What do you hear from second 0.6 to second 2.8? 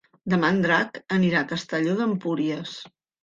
Drac anirà a Castelló d'Empúries.